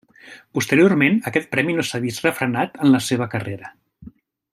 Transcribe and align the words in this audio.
Posteriorment 0.57 1.19
aquest 1.31 1.51
premi 1.51 1.75
no 1.79 1.85
s'ha 1.89 2.01
vist 2.07 2.25
refrenat 2.29 2.81
en 2.87 2.91
la 2.97 3.03
seva 3.09 3.29
carrera. 3.35 3.71